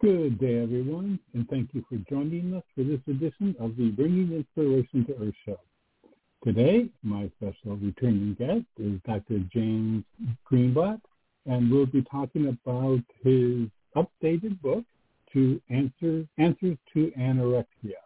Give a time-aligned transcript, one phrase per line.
[0.00, 4.32] Good day, everyone, and thank you for joining us for this edition of the Bringing
[4.32, 5.60] Inspiration to Earth show.
[6.42, 9.40] Today, my special returning guest is Dr.
[9.52, 10.02] James
[10.50, 11.02] Greenblatt,
[11.44, 14.84] and we'll be talking about his updated book,
[15.34, 18.00] to answer, Answers to Anorexia.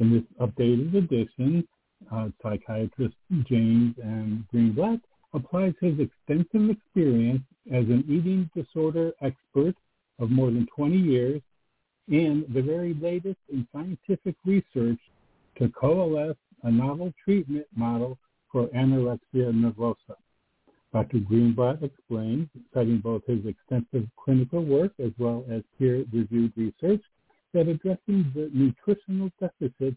[0.00, 1.66] In this updated edition,
[2.12, 3.16] uh, psychiatrist
[3.48, 4.46] James M.
[4.52, 5.00] Greenblatt
[5.32, 7.40] applies his extensive experience
[7.72, 9.74] as an eating disorder expert
[10.18, 11.42] of more than 20 years
[12.08, 14.98] and the very latest in scientific research
[15.58, 18.18] to coalesce a novel treatment model
[18.50, 20.16] for anorexia nervosa.
[20.92, 21.18] Dr.
[21.18, 27.02] Greenblatt explains, citing both his extensive clinical work as well as peer-reviewed research,
[27.52, 29.96] that addressing the nutritional deficits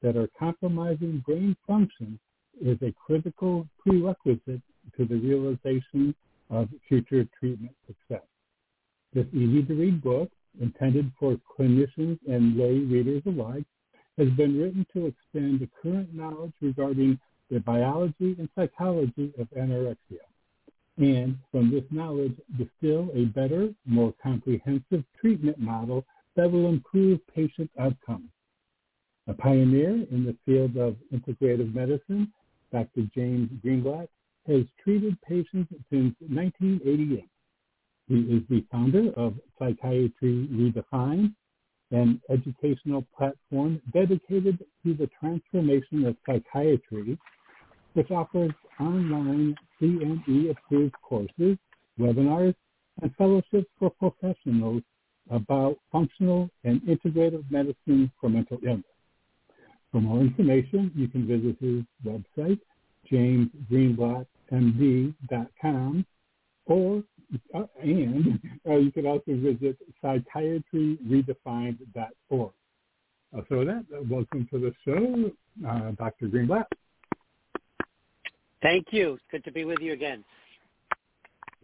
[0.00, 2.18] that are compromising brain function
[2.64, 4.62] is a critical prerequisite
[4.96, 6.14] to the realization
[6.50, 8.24] of future treatment success.
[9.14, 13.64] This easy-to-read book, intended for clinicians and lay readers alike,
[14.18, 17.18] has been written to expand the current knowledge regarding
[17.50, 20.24] the biology and psychology of anorexia,
[20.98, 27.70] and from this knowledge distill a better, more comprehensive treatment model that will improve patient
[27.78, 28.28] outcomes.
[29.28, 32.32] A pioneer in the field of integrative medicine,
[32.72, 33.02] Dr.
[33.14, 34.08] James Greenblatt
[34.46, 37.28] has treated patients since 1988
[38.08, 41.34] he is the founder of Psychiatry Redefined,
[41.90, 47.18] an educational platform dedicated to the transformation of psychiatry,
[47.92, 51.56] which offers online CME-approved courses,
[51.98, 52.54] webinars,
[53.02, 54.82] and fellowships for professionals
[55.30, 58.84] about functional and integrative medicine for mental illness.
[59.92, 62.60] For more information, you can visit his website,
[63.10, 66.06] jamesgreenblattmd.com,
[66.66, 67.02] or
[67.52, 72.52] and uh, you can also visit psychiatryredefined.org.
[73.36, 75.30] Uh, so with that, uh, welcome to the show,
[75.68, 76.28] uh, Dr.
[76.28, 76.64] Greenblatt.
[78.62, 79.14] Thank you.
[79.14, 80.24] It's good to be with you again.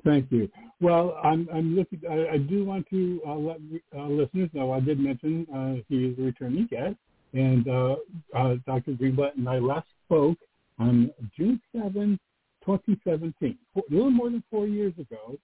[0.05, 0.49] Thank you.
[0.81, 2.01] Well, I'm, I'm looking.
[2.09, 3.57] I, I do want to uh, let
[3.97, 4.71] uh, listeners know.
[4.73, 6.97] I did mention uh, he is a returning guest,
[7.33, 7.97] and uh,
[8.37, 8.93] uh, Dr.
[8.93, 10.39] Greenblatt and I last spoke
[10.79, 12.19] on June 7,
[12.67, 15.39] 2017, a little more than four years ago,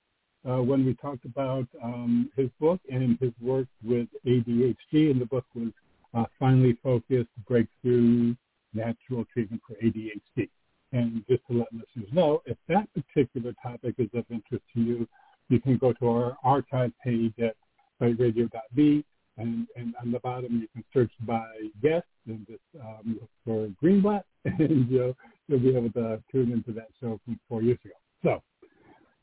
[0.49, 5.27] uh, when we talked about um, his book and his work with ADHD, and the
[5.27, 5.69] book was
[6.15, 8.35] uh, finally focused breakthrough
[8.73, 10.49] natural treatment for ADHD.
[10.93, 15.09] And just to let listeners know, if that particular topic is of interest to you,
[15.49, 17.55] you can go to our archive page at
[18.01, 19.05] biteradio.me,
[19.37, 21.47] and, and on the bottom you can search by
[21.83, 25.17] guest and just um, look for Greenblatt, and you'll,
[25.49, 27.95] you'll be able to tune into that show from four years ago.
[28.23, 28.43] So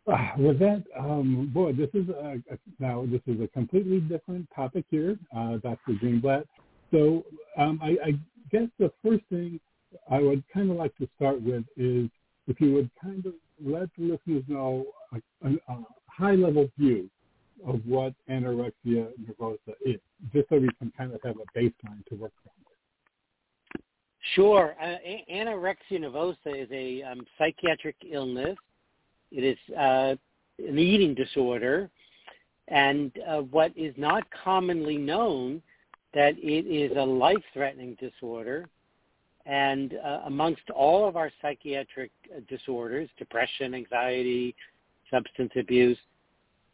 [0.08, 4.48] uh, with that, um, boy, this is a, a, now this is a completely different
[4.56, 5.94] topic here, uh, Dr.
[6.02, 6.46] Greenblatt.
[6.92, 7.26] So
[7.58, 8.12] um, I, I
[8.52, 9.60] guess the first thing
[10.10, 12.10] I would kind of like to start with is
[12.48, 17.10] if you would kind of let the listeners know a, a, high-level view
[17.66, 20.00] of what anorexia nervosa is,
[20.34, 22.54] just so we can kind of have a baseline to work from.
[24.34, 24.76] Sure.
[24.82, 24.96] Uh,
[25.32, 28.58] anorexia nervosa is a um, psychiatric illness
[29.32, 30.16] it is uh,
[30.60, 31.90] an eating disorder,
[32.68, 35.62] and uh, what is not commonly known
[36.14, 38.68] that it is a life-threatening disorder.
[39.46, 42.12] And uh, amongst all of our psychiatric
[42.50, 44.56] disorders, depression, anxiety,
[45.10, 45.98] substance abuse,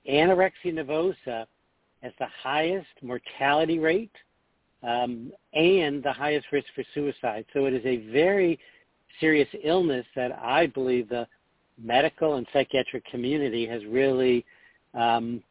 [0.10, 1.46] anorexia nervosa
[2.02, 4.16] has the highest mortality rate
[4.82, 7.46] um, and the highest risk for suicide.
[7.54, 8.60] So it is a very
[9.20, 11.28] serious illness that I believe the
[11.82, 14.46] medical and psychiatric community has really
[14.94, 15.42] um,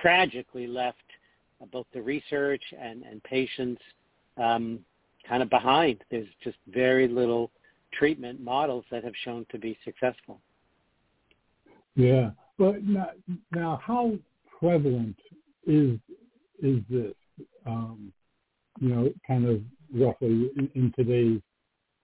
[0.00, 0.98] tragically left
[1.72, 3.82] both the research and, and patients
[4.36, 4.80] um,
[5.28, 6.02] kind of behind.
[6.10, 7.50] There's just very little
[7.92, 10.40] treatment models that have shown to be successful.
[11.96, 12.30] Yeah.
[12.58, 13.10] But now,
[13.52, 14.12] now how
[14.58, 15.16] prevalent
[15.66, 15.98] is
[16.62, 17.14] is this?
[17.66, 18.12] Um,
[18.80, 19.60] you know, kind of
[19.92, 21.40] roughly in, in today's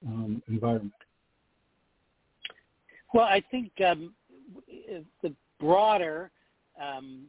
[0.06, 0.92] um, environment.
[3.12, 4.14] Well, I think um,
[5.22, 6.30] the broader
[6.80, 7.24] um,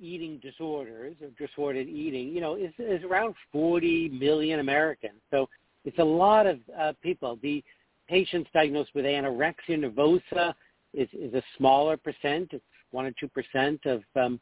[0.00, 5.20] eating disorders or disordered eating, you know, is, is around 40 million Americans.
[5.30, 5.48] So
[5.84, 7.38] it's a lot of uh, people.
[7.42, 7.62] The
[8.08, 10.54] patients diagnosed with anorexia nervosa
[10.92, 12.48] is, is a smaller percent.
[12.52, 14.40] It's one or two percent of um,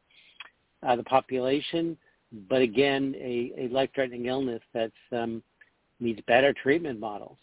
[0.82, 1.96] uh, the population,
[2.48, 5.42] but again, a, a life-threatening illness that um,
[6.00, 7.38] needs better treatment models.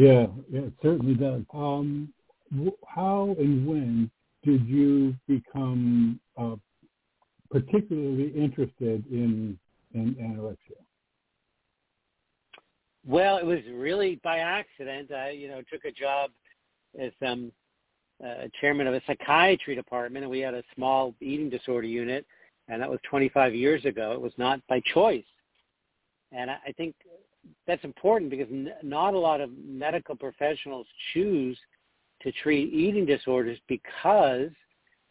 [0.00, 1.42] Yeah, yeah, it certainly does.
[1.52, 2.10] Um,
[2.88, 4.10] how and when
[4.42, 6.56] did you become uh,
[7.50, 9.58] particularly interested in
[9.92, 10.80] in anorexia?
[13.06, 15.12] Well, it was really by accident.
[15.12, 16.30] I, you know, took a job
[16.98, 17.52] as um,
[18.24, 22.24] uh, chairman of a psychiatry department, and we had a small eating disorder unit,
[22.68, 24.12] and that was 25 years ago.
[24.12, 25.24] It was not by choice,
[26.32, 26.94] and I, I think
[27.66, 31.58] that's important because n- not a lot of medical professionals choose
[32.22, 34.50] to treat eating disorders because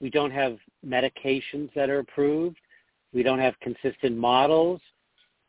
[0.02, 2.58] we don't have medications that are approved.
[3.14, 4.82] We don't have consistent models.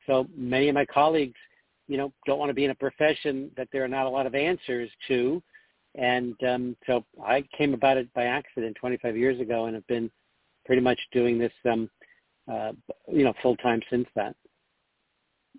[0.07, 1.39] So many of my colleagues,
[1.89, 4.27] you know, don't want to be in a profession that there are not a lot
[4.27, 5.43] of answers to.
[5.97, 10.11] And um, so I came about it by accident 25 years ago and have been
[10.65, 11.91] pretty much doing this, um,
[12.51, 12.73] uh,
[13.13, 14.35] you know, full time since that.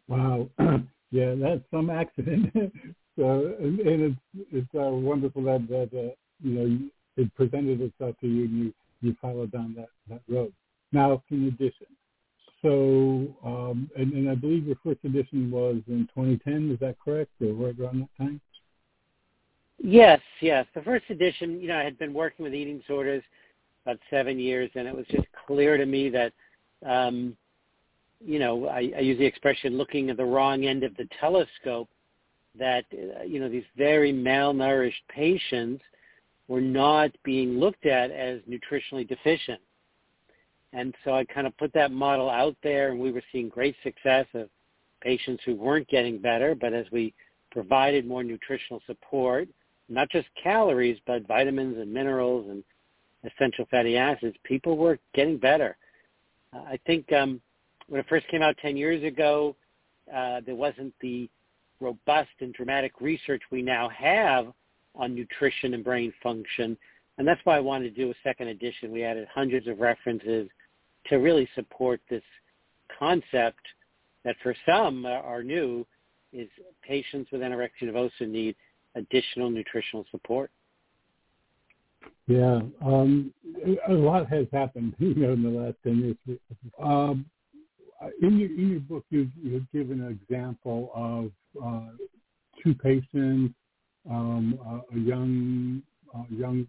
[0.08, 0.50] Wow.
[1.12, 2.52] yeah, that's some accident.
[3.18, 6.80] so, and, and it's, it's uh, wonderful that, that uh, you know,
[7.18, 10.54] it presented itself to you and you, you followed down that, that road.
[10.92, 11.88] Now, in addition,
[12.62, 17.32] so, um, and, and I believe your first edition was in 2010, is that correct,
[17.42, 18.40] or right around that time?
[19.80, 20.68] Yes, yes.
[20.76, 23.24] The first edition, you know, I had been working with eating disorders
[23.84, 26.34] about seven years, and it was just clear to me that,
[26.86, 27.36] um,
[28.24, 31.90] you know, I, I use the expression looking at the wrong end of the telescope,
[32.60, 35.82] that, uh, you know, these very malnourished patients
[36.48, 39.62] were not being looked at as nutritionally deficient.
[40.74, 43.76] And so I kind of put that model out there, and we were seeing great
[43.84, 44.50] success of
[45.02, 47.14] patients who weren't getting better, but as we
[47.52, 49.48] provided more nutritional support,
[49.90, 52.64] not just calories, but vitamins and minerals and
[53.30, 55.78] essential fatty acids, people were getting better.
[56.54, 57.42] Uh, I think um,
[57.92, 59.54] when it first came out 10 years ago,
[60.16, 61.30] uh, there wasn't the
[61.82, 64.48] robust and dramatic research we now have
[64.96, 66.78] on nutrition and brain function.
[67.18, 68.94] And that's why I wanted to do a second edition.
[68.94, 70.50] We added hundreds of references
[71.08, 72.24] to really support this
[72.98, 73.60] concept
[74.24, 75.86] that for some are new
[76.32, 76.48] is
[76.88, 78.56] patients with anorexia nervosa need
[78.96, 80.50] additional nutritional support.
[82.28, 83.34] Yeah, um,
[83.90, 86.40] a lot has happened, you know, in the last ten years.
[86.82, 87.26] Um,
[88.22, 91.32] in your in your book, you you've given an example of
[91.64, 91.92] uh,
[92.64, 93.54] two patients,
[94.10, 95.82] um, a, a young
[96.14, 96.68] a young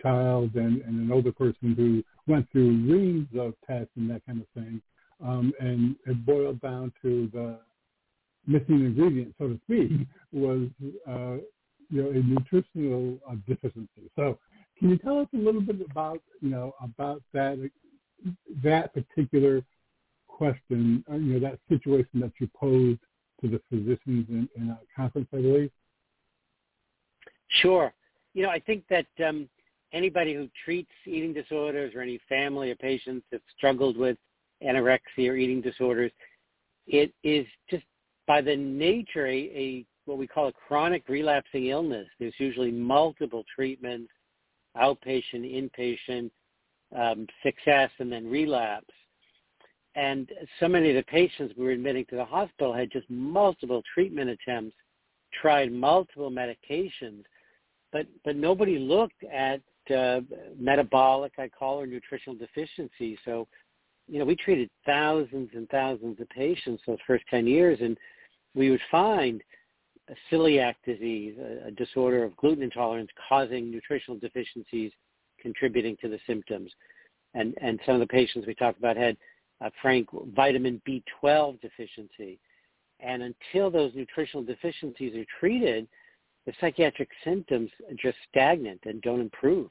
[0.00, 4.40] child and, and an older person who went through reams of tests and that kind
[4.40, 4.80] of thing,
[5.24, 7.58] um, and it boiled down to the
[8.46, 10.68] missing ingredient, so to speak, was
[11.08, 11.36] uh,
[11.90, 14.10] you know a nutritional uh, deficiency.
[14.16, 14.38] So,
[14.78, 17.58] can you tell us a little bit about you know about that
[18.62, 19.62] that particular
[20.36, 23.00] question, uh, you know that situation that you posed
[23.40, 25.70] to the physicians in, in a conference, I believe?
[27.48, 27.92] Sure.
[28.34, 29.48] You know, I think that um,
[29.92, 34.16] anybody who treats eating disorders or any family or patients that struggled with
[34.62, 36.10] anorexia or eating disorders,
[36.86, 37.84] it is just
[38.26, 42.08] by the nature a, a what we call a chronic relapsing illness.
[42.18, 44.10] There's usually multiple treatments,
[44.76, 46.30] outpatient, inpatient,
[46.94, 48.92] um, success, and then relapse.
[49.96, 53.82] And so many of the patients we were admitting to the hospital had just multiple
[53.94, 54.74] treatment attempts,
[55.40, 57.22] tried multiple medications,
[57.92, 59.60] but but nobody looked at
[59.94, 60.20] uh,
[60.58, 63.18] metabolic, I call or nutritional deficiency.
[63.24, 63.46] So,
[64.08, 67.96] you know, we treated thousands and thousands of patients those first 10 years, and
[68.54, 69.42] we would find
[70.30, 74.92] celiac disease, a, a disorder of gluten intolerance causing nutritional deficiencies
[75.40, 76.70] contributing to the symptoms.
[77.34, 79.16] And, and some of the patients we talked about had
[79.64, 82.38] uh, frank vitamin B12 deficiency.
[83.00, 85.88] And until those nutritional deficiencies are treated,
[86.46, 89.70] the psychiatric symptoms are just stagnant and don't improve.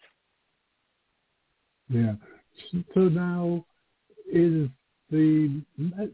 [1.89, 2.13] Yeah.
[2.93, 3.65] So now,
[4.31, 4.69] is
[5.11, 5.61] the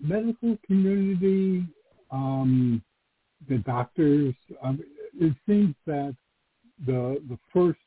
[0.02, 1.66] medical community,
[2.12, 2.82] um,
[3.48, 4.82] the doctors, um,
[5.20, 6.16] it seems that
[6.86, 7.80] the the first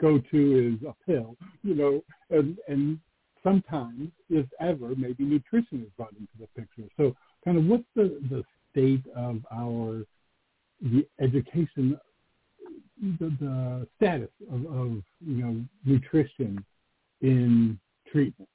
[0.00, 2.98] go-to is a pill, you know, and, and
[3.46, 6.88] sometimes, if ever, maybe nutrition is brought into the picture.
[6.96, 10.04] So kind of what's the, the state of our
[10.82, 11.98] the education
[13.18, 16.64] the, the status of, of you know nutrition
[17.20, 17.78] in
[18.10, 18.48] treatment?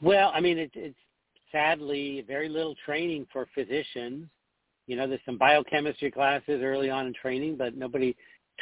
[0.00, 0.96] Well, I mean, it, it's
[1.52, 4.26] sadly very little training for physicians.
[4.86, 8.14] You know, there's some biochemistry classes early on in training, but nobody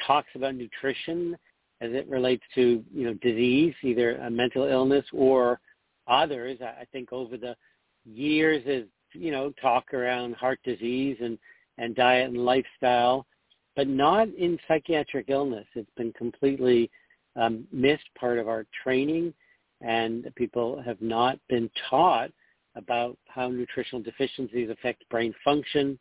[0.07, 1.37] talks about nutrition
[1.83, 5.61] as it relates to you know disease, either a mental illness or
[6.07, 6.59] others.
[6.63, 7.57] I think over the
[8.05, 8.85] years, as
[9.15, 11.39] you know, talk around heart disease and
[11.79, 13.27] and diet and lifestyle,
[13.75, 15.67] but not in psychiatric illness.
[15.75, 16.91] It's been completely
[17.35, 19.35] um, missed part of our training,
[19.81, 22.31] and people have not been taught
[22.77, 25.99] about how nutritional deficiencies affect brain function.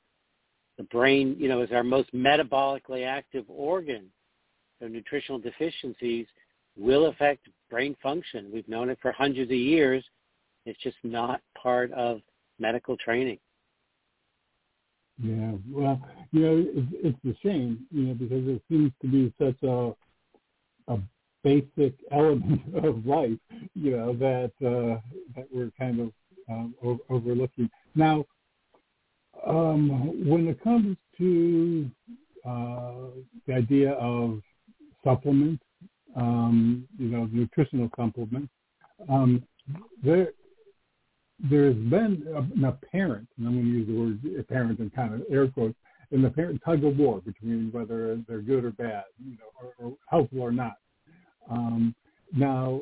[0.77, 4.11] The brain, you know, is our most metabolically active organ.
[4.87, 6.27] Nutritional deficiencies
[6.77, 8.49] will affect brain function.
[8.53, 10.03] We've known it for hundreds of years.
[10.65, 12.21] It's just not part of
[12.59, 13.39] medical training.
[15.21, 19.33] Yeah, well, you know, it's, it's a shame, you know, because it seems to be
[19.39, 19.93] such a
[20.87, 20.97] a
[21.43, 23.37] basic element of life,
[23.75, 24.99] you know, that uh,
[25.35, 26.11] that we're kind of
[26.49, 26.75] um,
[27.09, 27.69] overlooking.
[27.95, 28.25] Now,
[29.45, 31.89] um, when it comes to
[32.45, 33.11] uh,
[33.47, 34.41] the idea of
[35.03, 35.63] supplements,
[36.15, 38.49] um, you know, nutritional supplements,
[39.09, 39.43] um,
[40.03, 40.29] there
[41.49, 45.23] there's been an apparent, and I'm going to use the word apparent in kind of
[45.29, 45.75] air quotes,
[46.11, 49.97] an apparent tug of war between whether they're good or bad, you know, or, or
[50.07, 50.75] helpful or not.
[51.49, 51.95] Um,
[52.35, 52.81] now,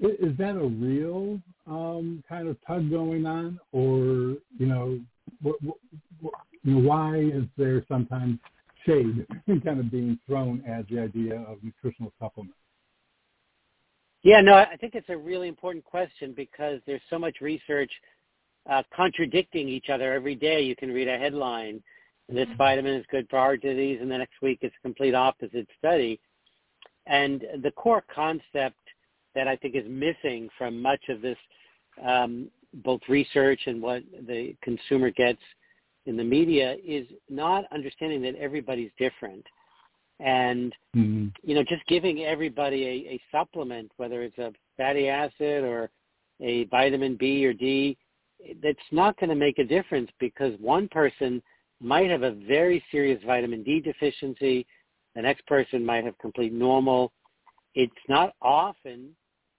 [0.00, 5.00] is that a real um, kind of tug going on, or you know,
[5.42, 5.76] what, what,
[6.20, 8.38] what, you know, why is there sometimes
[8.86, 9.26] shade
[9.64, 12.56] kind of being thrown at the idea of nutritional supplements?
[14.22, 17.90] Yeah, no, I think it's a really important question because there's so much research
[18.70, 20.62] uh, contradicting each other every day.
[20.62, 21.82] You can read a headline,
[22.28, 22.56] this mm-hmm.
[22.56, 26.18] vitamin is good for heart disease, and the next week it's a complete opposite study.
[27.06, 28.78] And the core concept
[29.34, 31.36] that I think is missing from much of this,
[32.02, 35.42] um, both research and what the consumer gets
[36.06, 39.44] in the media, is not understanding that everybody's different.
[40.20, 41.28] And mm-hmm.
[41.42, 45.90] you know just giving everybody a, a supplement whether it's a fatty acid or
[46.40, 47.96] a vitamin b or d
[48.62, 51.42] that's not going to make a difference because one person
[51.80, 54.66] might have a very serious vitamin d deficiency.
[55.16, 57.10] The next person might have complete normal.
[57.74, 59.16] It's not often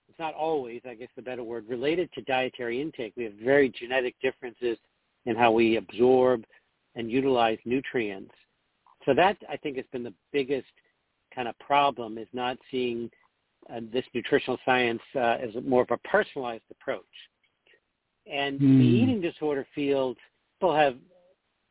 [0.08, 3.12] it's not always i guess the better word related to dietary intake.
[3.18, 4.78] We have very genetic differences
[5.25, 6.44] in how we absorb
[6.96, 8.34] and utilize nutrients
[9.05, 10.67] so that I think has been the biggest
[11.34, 13.10] kind of problem is not seeing
[13.72, 17.03] uh, this nutritional science uh, as more of a personalized approach.
[18.32, 18.62] And mm.
[18.62, 18.82] the hmm.
[18.82, 20.17] eating disorder field,
[20.60, 20.96] people have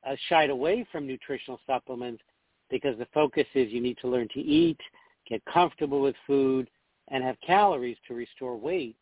[0.06, 2.22] uh, shied away from nutritional supplements
[2.70, 4.78] because the focus is you need to learn to eat,
[5.28, 6.68] get comfortable with food,
[7.08, 8.96] and have calories to restore weight.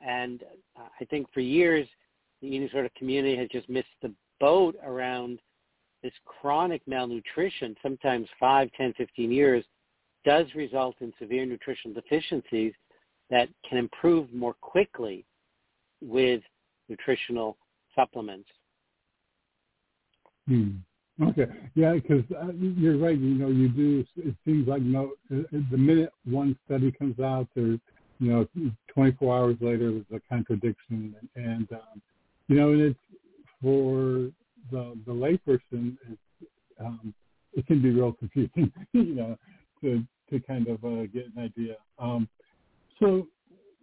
[0.00, 0.44] And
[0.76, 1.88] uh, I think for years,
[2.42, 5.40] the disorder community has just missed the boat around
[6.02, 9.64] this chronic malnutrition, sometimes 5, 10, 15 years,
[10.24, 12.72] does result in severe nutritional deficiencies
[13.30, 15.24] that can improve more quickly
[16.00, 16.42] with
[16.88, 17.56] nutritional
[17.94, 18.48] supplements.
[20.46, 20.76] Hmm.
[21.20, 21.46] Okay.
[21.74, 23.18] Yeah, because uh, you're right.
[23.18, 24.04] You know, you do.
[24.16, 25.12] It seems like no.
[25.32, 27.80] Uh, the minute one study comes out, there's
[28.20, 32.02] you know, 24 hours later, there's a contradiction, and um,
[32.48, 32.98] you know, and it's
[33.62, 34.30] for
[34.70, 36.50] the the layperson, it's,
[36.80, 37.14] um,
[37.52, 39.36] it can be real confusing, you know,
[39.82, 41.76] to to kind of uh, get an idea.
[41.98, 42.28] Um,
[42.98, 43.26] so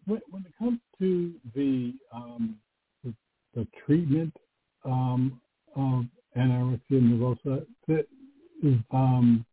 [0.06, 2.58] when, when it comes to the um,
[3.04, 3.14] the,
[3.54, 4.36] the treatment
[4.84, 5.40] um,
[5.76, 6.06] of
[6.38, 8.08] anorexia nervosa, that
[8.64, 9.46] is um,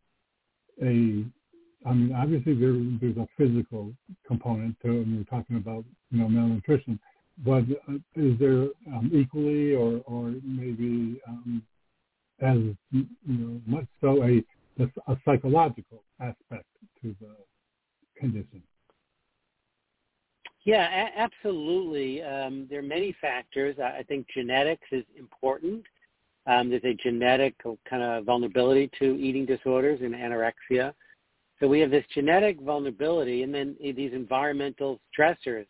[0.83, 1.25] a
[1.85, 3.92] I mean, obviously there, there's a physical
[4.26, 6.99] component to it, we're talking about, you know, malnutrition
[7.38, 11.62] but uh, is there um, equally or, or maybe um,
[12.40, 12.58] as
[12.90, 14.44] you know, much so a,
[15.08, 16.66] a psychological aspect
[17.00, 17.34] to the
[18.18, 18.62] condition?
[20.64, 22.22] Yeah, a- absolutely.
[22.22, 23.76] Um, there are many factors.
[23.78, 25.84] I, I think genetics is important.
[26.46, 27.54] Um, there's a genetic
[27.88, 30.92] kind of vulnerability to eating disorders and anorexia.
[31.60, 35.66] So we have this genetic vulnerability and then these environmental stressors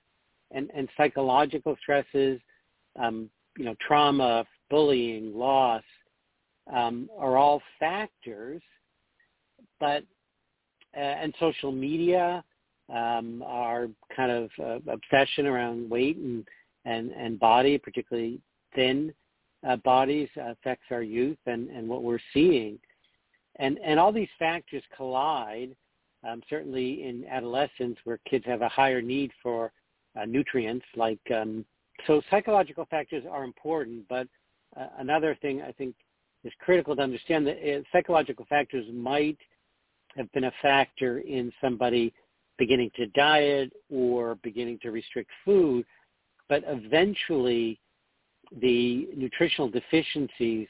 [0.52, 2.40] and, and psychological stresses,
[2.98, 5.82] um, you know, trauma, bullying, loss,
[6.72, 8.62] um, are all factors.
[9.80, 10.04] But
[10.96, 12.44] uh, and social media,
[12.92, 16.46] um, our kind of uh, obsession around weight and
[16.84, 18.40] and and body, particularly
[18.74, 19.12] thin
[19.66, 22.78] uh, bodies, affects our youth and and what we're seeing,
[23.56, 25.74] and and all these factors collide
[26.28, 29.72] um, certainly in adolescence where kids have a higher need for
[30.20, 31.64] uh, nutrients like um,
[32.06, 34.26] so psychological factors are important but
[34.76, 35.94] uh, another thing i think
[36.44, 39.38] is critical to understand that uh, psychological factors might
[40.16, 42.12] have been a factor in somebody
[42.58, 45.84] beginning to diet or beginning to restrict food
[46.48, 47.80] but eventually
[48.60, 50.68] the nutritional deficiencies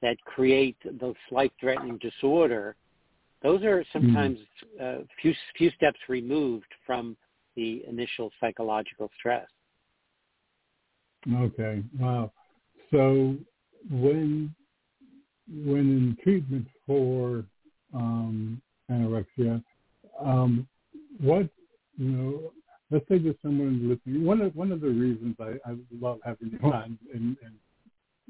[0.00, 2.76] that create those life-threatening disorder
[3.42, 4.38] those are sometimes
[4.80, 5.00] mm.
[5.00, 7.16] uh, few few steps removed from
[7.56, 9.46] the initial psychological stress.
[11.32, 11.82] Okay.
[11.98, 12.32] Wow.
[12.90, 13.36] So
[13.90, 14.54] when
[15.48, 17.44] when in treatment for
[17.94, 19.62] um, anorexia,
[20.20, 20.66] um,
[21.20, 21.48] what
[21.96, 22.52] you know,
[22.90, 24.24] let's say there's someone listening.
[24.24, 27.54] One of one of the reasons I, I love having you on and, and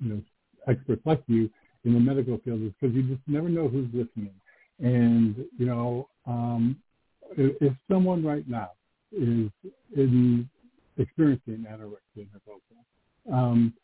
[0.01, 0.23] you know
[0.69, 1.51] experts like you
[1.85, 4.35] in the medical field is because you just never know who's listening.
[4.81, 6.77] And, you know, um,
[7.37, 8.71] if someone right now
[9.17, 9.51] is
[9.97, 10.49] in
[10.99, 13.75] experiencing anorexia nervosa, um,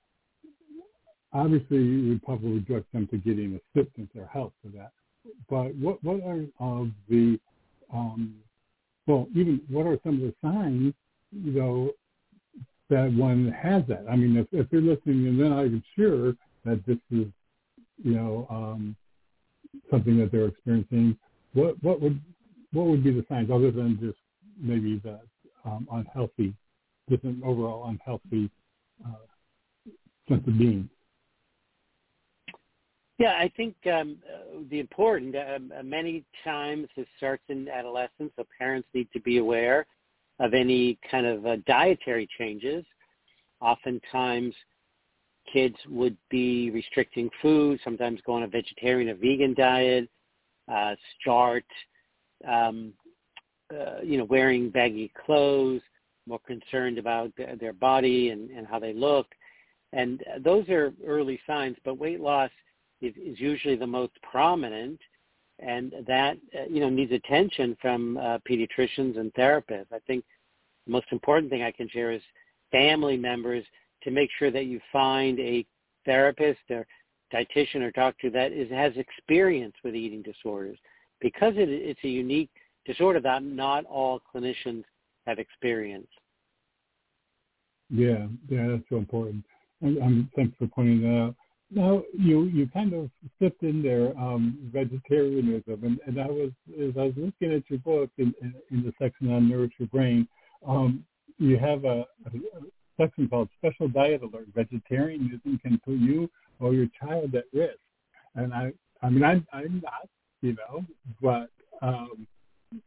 [1.32, 4.90] obviously you would probably direct them to getting assistance or help for that.
[5.48, 7.38] But what, what are of the,
[7.92, 8.36] um,
[9.06, 10.94] well, even what are some of the signs,
[11.32, 11.90] you know,
[12.88, 14.04] that one has that?
[14.10, 16.34] I mean, if, if they're listening and they're not sure
[16.64, 17.26] that this is,
[18.02, 18.96] you know, um,
[19.90, 21.16] something that they're experiencing,
[21.52, 22.20] what what would
[22.72, 24.18] what would be the signs other than just
[24.60, 25.20] maybe the
[25.64, 26.54] um, unhealthy,
[27.08, 28.50] just an overall unhealthy
[29.04, 29.26] uh,
[30.28, 30.88] sense of being?
[33.18, 38.32] Yeah, I think um, uh, the important um, uh, many times it starts in adolescence,
[38.36, 39.84] so parents need to be aware
[40.38, 42.82] of any kind of uh, dietary changes.
[43.60, 44.54] Oftentimes,
[45.52, 50.08] kids would be restricting food, sometimes go on a vegetarian or vegan diet,
[50.72, 51.64] uh, start,
[52.48, 52.92] um,
[53.72, 55.82] uh, you know, wearing baggy clothes,
[56.26, 59.26] more concerned about their, their body and, and how they look.
[59.92, 62.50] And those are early signs, but weight loss
[63.00, 65.00] is, is usually the most prominent
[65.58, 69.92] and that, uh, you know, needs attention from uh, pediatricians and therapists.
[69.92, 70.24] I think
[70.86, 72.22] the most important thing I can share is
[72.70, 73.64] family members–
[74.02, 75.64] to make sure that you find a
[76.04, 76.86] therapist or
[77.32, 80.78] dietitian or doctor that is, has experience with eating disorders
[81.20, 82.50] because it, it's a unique
[82.92, 84.84] disorder that not all clinicians
[85.26, 86.08] have experience.
[87.88, 89.44] Yeah, yeah, that's so important.
[89.80, 91.34] And, um, thanks for pointing that out.
[91.72, 96.92] Now, you you kind of slipped in there um, vegetarianism, and, and I was as
[96.98, 100.26] I was looking at your book in, in, in the section on nourish your brain,
[100.66, 101.04] um,
[101.38, 102.30] you have a, a,
[103.00, 104.48] section called Special Diet Alert.
[104.54, 107.78] Vegetarianism can put you or your child at risk.
[108.34, 108.72] And I,
[109.02, 110.08] I mean, I'm, I'm not,
[110.42, 110.84] you know,
[111.22, 111.48] but
[111.82, 112.26] um,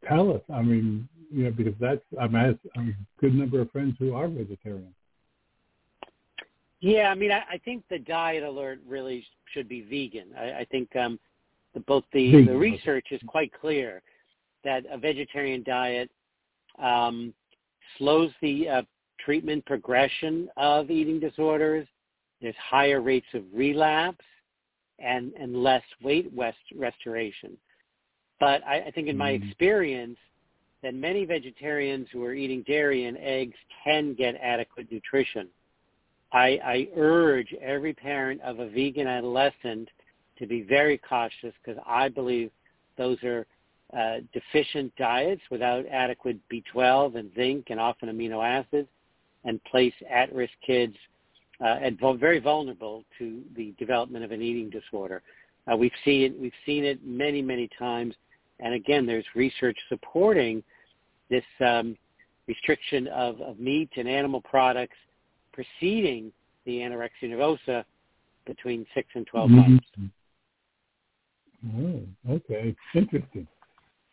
[0.08, 0.42] tell us.
[0.54, 3.96] I mean, you know, because that's I mean, I have a good number of friends
[4.00, 4.94] who are vegetarian.
[6.80, 10.28] Yeah, I mean, I, I think the diet alert really should be vegan.
[10.38, 11.18] I, I think um,
[11.74, 12.46] the, both the, vegan.
[12.46, 14.02] the research is quite clear
[14.66, 16.12] that a vegetarian diet
[16.80, 17.34] um,
[17.98, 18.82] slows the uh,
[19.24, 21.88] treatment progression of eating disorders.
[22.42, 24.26] There's higher rates of relapse
[25.00, 27.58] and, and less weight rest, restoration.
[28.44, 29.48] But I, I think in my mm-hmm.
[29.48, 30.18] experience,
[30.82, 35.48] that many vegetarians who are eating dairy and eggs can get adequate nutrition.
[36.34, 39.88] I, I urge every parent of a vegan adolescent
[40.40, 42.52] to be very cautious because I believe
[42.98, 43.46] those are
[43.98, 48.90] uh, deficient diets without adequate B12 and zinc and often amino acids
[49.46, 50.96] and place at-risk kids
[51.62, 55.22] uh, at very vulnerable to the development of an eating disorder.
[55.72, 58.16] Uh, we've seen it, we've seen it many many times,
[58.64, 60.64] and again, there's research supporting
[61.30, 61.98] this um,
[62.48, 64.96] restriction of, of meat and animal products
[65.52, 66.32] preceding
[66.66, 67.84] the anorexia nervosa
[68.48, 69.60] between six and 12 mm-hmm.
[69.60, 69.86] months.
[71.78, 73.48] Oh, okay, interesting.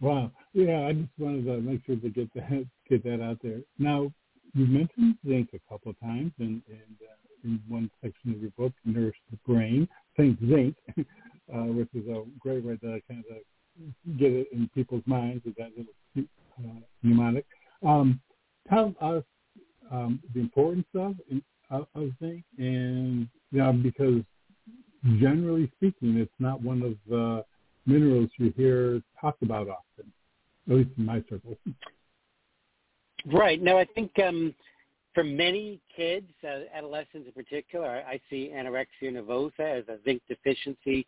[0.01, 0.33] Wow.
[0.53, 3.61] Yeah, I just wanted to make sure to get that get that out there.
[3.79, 4.11] Now,
[4.55, 8.51] you mentioned zinc a couple of times in, in, uh, in one section of your
[8.57, 9.89] book, Nourish the Brain.
[10.17, 13.37] Think zinc, uh, which is a great way to kind of
[14.19, 16.29] get it in people's minds with that little
[16.59, 17.47] uh, mnemonic.
[17.87, 18.21] Um,
[18.69, 19.25] tell us
[19.91, 21.15] um, the importance of,
[21.71, 24.23] of, of zinc, and you know, because
[25.19, 27.45] generally speaking, it's not one of the
[27.87, 30.13] minerals you hear talked about often,
[30.69, 31.57] at least in my circle.
[33.27, 33.61] Right.
[33.61, 34.55] No, I think um,
[35.15, 41.07] for many kids, uh, adolescents in particular, I see anorexia nervosa as a zinc deficiency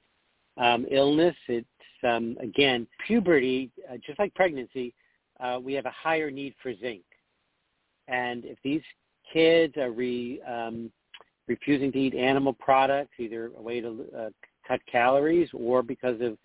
[0.56, 1.36] um, illness.
[1.48, 1.66] It's
[2.06, 4.94] um, again puberty, uh, just like pregnancy.
[5.40, 7.02] Uh, we have a higher need for zinc,
[8.08, 8.82] and if these
[9.32, 10.90] kids are re, um,
[11.48, 14.28] refusing to eat animal products, either a way to uh,
[14.66, 16.36] cut calories or because of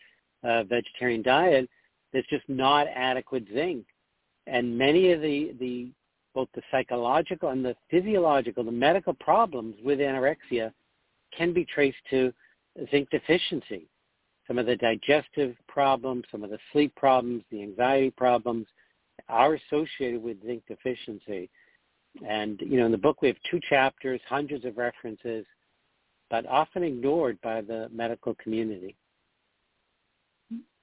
[0.43, 1.69] uh, vegetarian diet,
[2.13, 3.85] there's just not adequate zinc.
[4.45, 5.89] And many of the, the
[6.33, 10.71] both the psychological and the physiological, the medical problems with anorexia
[11.35, 12.31] can be traced to
[12.91, 13.87] zinc deficiency.
[14.47, 18.65] Some of the digestive problems, some of the sleep problems, the anxiety problems
[19.27, 21.49] are associated with zinc deficiency.
[22.25, 25.45] And, you know, in the book we have two chapters, hundreds of references,
[26.29, 28.95] but often ignored by the medical community.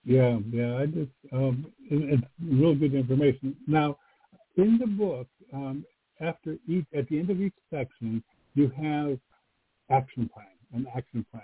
[0.05, 3.57] Yeah, yeah, I just, um, it, it's real good information.
[3.67, 3.97] Now,
[4.57, 5.85] in the book, um,
[6.21, 8.23] after each, at the end of each section,
[8.55, 9.19] you have
[9.91, 11.43] action plan, an action plan.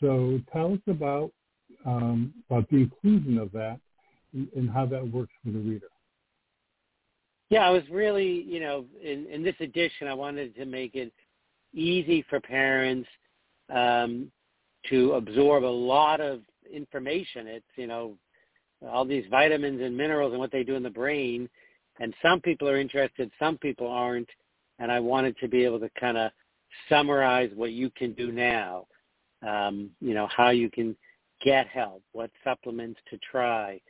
[0.00, 1.30] So tell us about
[1.84, 3.78] um, about the inclusion of that
[4.32, 5.86] and how that works for the reader.
[7.50, 11.12] Yeah, I was really, you know, in, in this edition, I wanted to make it
[11.72, 13.08] easy for parents
[13.72, 14.30] um,
[14.90, 16.40] to absorb a lot of
[16.72, 17.46] information.
[17.46, 18.16] It's, you know,
[18.88, 21.48] all these vitamins and minerals and what they do in the brain.
[22.00, 24.28] And some people are interested, some people aren't.
[24.78, 26.32] And I wanted to be able to kind of
[26.88, 28.86] summarize what you can do now.
[29.46, 30.96] Um, you know, how you can
[31.44, 33.80] get help, what supplements to try,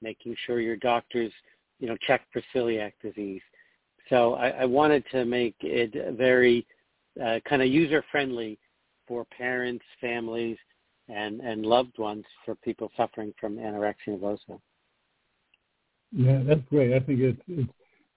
[0.00, 1.32] making sure your doctors,
[1.78, 3.42] you know, check for celiac disease.
[4.08, 6.66] So I, I wanted to make it very
[7.22, 8.58] uh, kind of user-friendly
[9.06, 10.56] for parents, families,
[11.08, 14.58] and, and loved ones for people suffering from anorexia nervosa.
[16.10, 16.94] Yeah, that's great.
[16.94, 17.72] I think it's, it's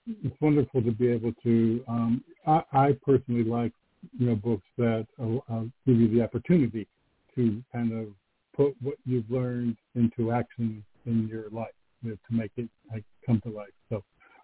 [0.08, 1.84] it's wonderful to be able to.
[1.88, 3.74] Um, I, I personally like
[4.18, 6.88] you know books that uh, uh, give you the opportunity
[7.36, 8.08] to kind of
[8.56, 11.68] put what you've learned into action in your life
[12.02, 13.70] you know, to make it like, come to life.
[13.90, 14.04] So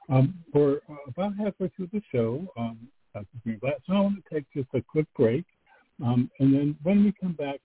[0.10, 2.78] um, we're about halfway through the show, um,
[3.14, 3.26] so
[3.90, 5.46] I want to take just a quick break.
[6.04, 7.60] Um, and then when we come back,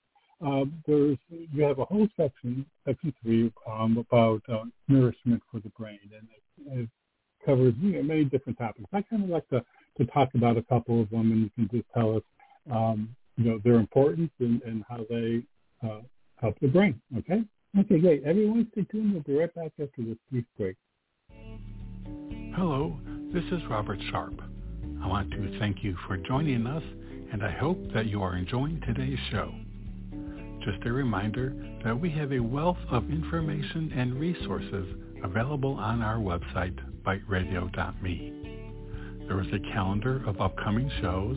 [0.45, 5.71] uh, there's you have a whole section, section three, um, about uh, nourishment for the
[5.71, 6.89] brain, and it, it
[7.45, 8.89] covers you know, many different topics.
[8.93, 9.65] I kind of like to,
[9.99, 12.23] to talk about a couple of them, and you can just tell us,
[12.71, 15.43] um, you know, their importance and, and how they
[15.83, 16.01] uh,
[16.41, 17.01] help the brain.
[17.19, 17.43] Okay.
[17.79, 18.25] Okay, great.
[18.25, 19.13] Everyone, stay tuned.
[19.13, 20.77] We'll be right back after this brief break.
[22.57, 22.99] Hello,
[23.35, 24.41] this is Robert Sharp.
[25.03, 26.83] I want to thank you for joining us,
[27.33, 29.53] and I hope that you are enjoying today's show.
[30.65, 34.87] Just a reminder that we have a wealth of information and resources
[35.23, 38.33] available on our website, biteradio.me.
[39.29, 41.37] There is a calendar of upcoming shows,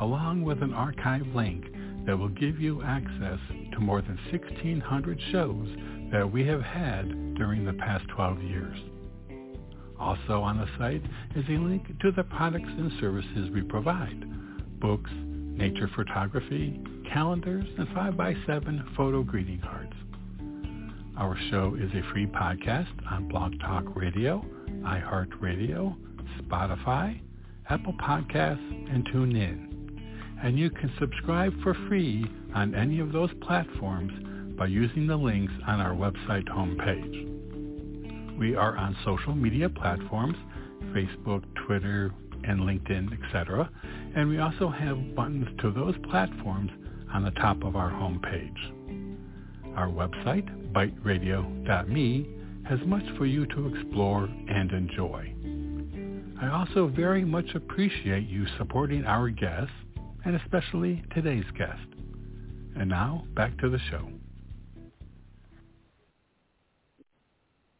[0.00, 1.66] along with an archive link
[2.06, 3.38] that will give you access
[3.76, 5.68] to more than 1,600 shows
[6.10, 8.78] that we have had during the past 12 years.
[9.98, 11.02] Also on the site
[11.34, 14.24] is a link to the products and services we provide,
[14.80, 16.80] books, nature photography,
[17.12, 19.92] calendars, and 5x7 photo greeting cards.
[21.18, 24.44] Our show is a free podcast on Blog Talk Radio,
[24.82, 25.96] iHeartRadio,
[26.42, 27.20] Spotify,
[27.70, 29.75] Apple Podcasts, and TuneIn.
[30.42, 34.12] And you can subscribe for free on any of those platforms
[34.56, 38.38] by using the links on our website homepage.
[38.38, 40.36] We are on social media platforms,
[40.94, 42.12] Facebook, Twitter,
[42.44, 43.70] and LinkedIn, etc.
[44.14, 46.70] And we also have buttons to those platforms
[47.12, 48.56] on the top of our homepage.
[49.76, 52.28] Our website, biteradio.me,
[52.68, 55.34] has much for you to explore and enjoy.
[56.40, 59.72] I also very much appreciate you supporting our guests,
[60.26, 61.86] and especially today's guest.
[62.78, 64.08] And now, back to the show.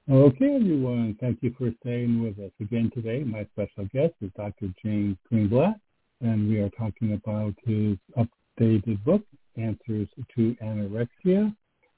[0.08, 1.16] Okay, everyone.
[1.20, 3.24] Thank you for staying with us again today.
[3.24, 4.72] My special guest is Dr.
[4.82, 5.74] James Greenblatt,
[6.20, 9.22] and we are talking about his updated book,
[9.56, 10.06] Answers
[10.36, 11.54] to Anorexia.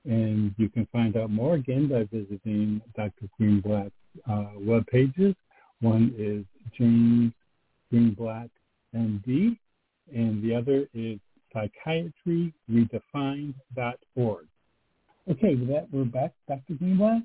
[0.07, 3.29] And you can find out more again by visiting Dr.
[3.39, 3.93] Greenblatt's
[4.27, 5.35] uh, web pages.
[5.83, 6.47] One is
[6.79, 7.33] James
[7.93, 8.49] Greenblatt
[8.97, 9.59] MD,
[10.15, 11.19] and the other is
[11.55, 14.47] psychiatryredefined.org.
[15.31, 16.33] Okay, with that, we're back.
[16.49, 16.75] Dr.
[16.75, 17.25] Greenblatt?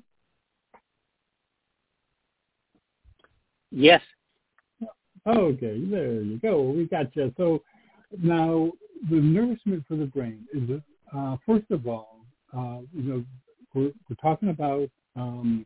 [3.70, 4.02] Yes.
[5.26, 6.62] Okay, there you go.
[6.62, 7.32] We got you.
[7.36, 7.62] So
[8.22, 8.70] now
[9.10, 10.80] the nourishment for the brain is,
[11.16, 12.18] uh, first of all,
[12.56, 13.24] uh, you know,
[13.74, 15.64] we're, we're talking about, um,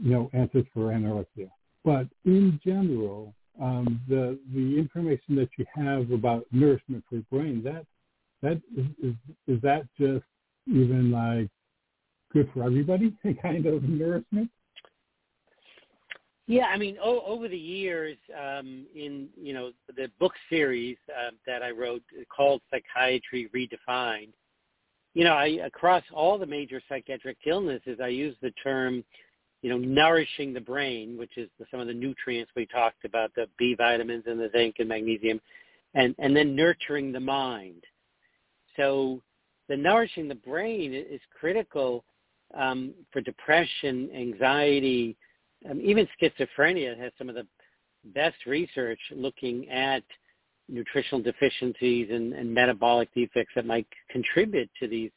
[0.00, 1.50] you know, answers for anorexia.
[1.84, 7.62] But in general, um, the the information that you have about nourishment for the brain,
[7.64, 7.84] that
[8.42, 9.14] that is, is,
[9.46, 10.24] is that just
[10.66, 11.48] even like
[12.32, 14.50] good for everybody kind of nourishment?
[16.46, 21.32] Yeah, I mean, o- over the years, um, in you know the book series uh,
[21.46, 22.02] that I wrote
[22.34, 24.32] called Psychiatry Redefined,
[25.14, 29.04] you know, I across all the major psychiatric illnesses, I use the term,
[29.62, 33.34] you know, nourishing the brain, which is the, some of the nutrients we talked about,
[33.34, 35.40] the B vitamins and the zinc and magnesium,
[35.94, 37.82] and and then nurturing the mind.
[38.76, 39.20] So,
[39.68, 42.04] the nourishing the brain is critical
[42.54, 45.16] um, for depression, anxiety
[45.68, 47.46] um, even schizophrenia has some of the
[48.04, 50.02] best research looking at
[50.68, 55.10] nutritional deficiencies and, and metabolic defects that might contribute to these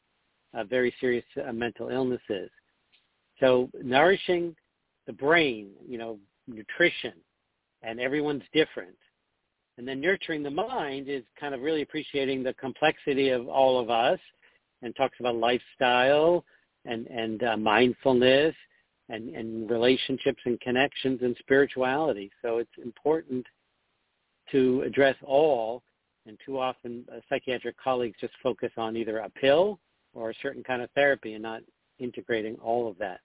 [0.54, 2.50] uh, very serious uh, mental illnesses.
[3.42, 4.54] So nourishing
[5.08, 7.14] the brain, you know, nutrition,
[7.82, 8.96] and everyone's different.
[9.76, 13.90] And then nurturing the mind is kind of really appreciating the complexity of all of
[13.90, 14.20] us
[14.82, 16.44] and talks about lifestyle
[16.84, 18.54] and, and uh, mindfulness
[19.08, 22.30] and, and relationships and connections and spirituality.
[22.42, 23.44] So it's important
[24.52, 25.82] to address all,
[26.26, 29.80] and too often uh, psychiatric colleagues just focus on either a pill
[30.14, 31.62] or a certain kind of therapy and not
[31.98, 33.20] integrating all of that.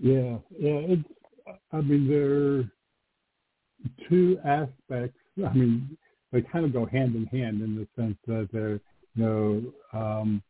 [0.00, 0.80] Yeah, yeah.
[0.92, 1.08] It's,
[1.72, 2.70] I mean, there are
[4.08, 5.18] two aspects.
[5.44, 5.96] I mean,
[6.32, 8.80] they kind of go hand in hand in the sense that they're,
[9.14, 10.42] you know, um,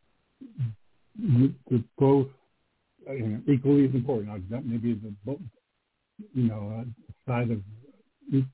[1.98, 2.28] both
[3.09, 4.50] you know, equally as important.
[4.50, 5.38] That maybe the both,
[6.35, 7.61] you know uh, side of
[8.33, 8.44] each,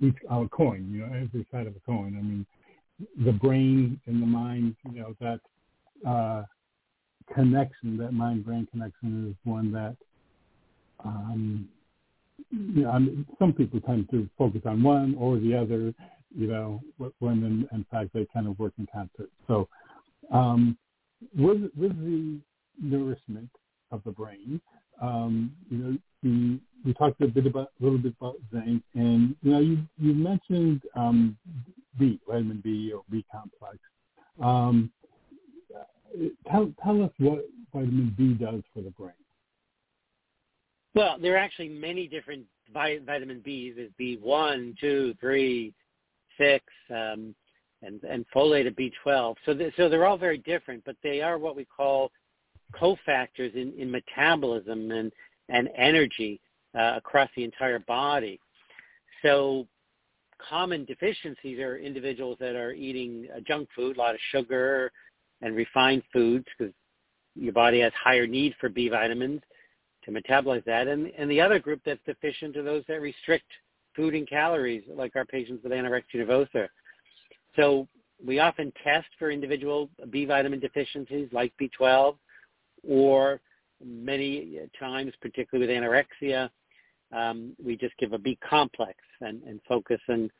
[0.00, 0.88] each our coin.
[0.92, 2.16] You know, every side of a coin.
[2.18, 2.46] I mean,
[3.24, 4.76] the brain and the mind.
[4.92, 5.40] You know that
[6.08, 6.44] uh,
[7.34, 9.96] connection, that mind-brain connection, is one that.
[11.04, 11.68] Um,
[12.50, 15.94] you know, I mean, some people tend to focus on one or the other,
[16.34, 16.80] you know,
[17.18, 19.30] when in, in fact they kind of work in concert.
[19.46, 19.68] So,
[20.32, 20.76] um,
[21.36, 22.40] with with the
[22.80, 23.50] nourishment,
[23.90, 24.60] of the brain.
[25.00, 29.34] Um, you know, we we talked a bit about a little bit about zinc, and
[29.42, 31.36] you know, you you mentioned um,
[31.98, 33.78] B, vitamin B or B complex.
[34.42, 34.90] Um,
[36.50, 39.12] tell tell us what vitamin B does for the brain.
[40.94, 43.76] Well, there are actually many different vitamin Bs.
[43.76, 45.74] There's B1, 2, 3,
[46.38, 47.34] 6, um,
[47.82, 49.36] and, and folate of B12.
[49.46, 52.10] So, th- so they're all very different, but they are what we call
[52.74, 55.12] cofactors in, in metabolism and,
[55.48, 56.40] and energy
[56.78, 58.38] uh, across the entire body.
[59.22, 59.66] So
[60.48, 64.90] common deficiencies are individuals that are eating uh, junk food, a lot of sugar
[65.42, 66.72] and refined foods because
[67.34, 69.40] your body has higher need for B vitamins
[70.10, 70.88] metabolize that.
[70.88, 73.46] And, and the other group that's deficient are those that restrict
[73.94, 76.68] food and calories, like our patients with anorexia nervosa.
[77.56, 77.88] So
[78.24, 82.16] we often test for individual B vitamin deficiencies like B12
[82.86, 83.40] or
[83.84, 86.50] many times, particularly with anorexia,
[87.12, 90.30] um, we just give a B complex and, and focus on